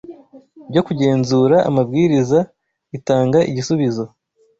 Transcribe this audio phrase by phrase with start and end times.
[0.69, 2.39] byo kugenzura amabwiriza
[2.97, 4.03] itanga igisubizo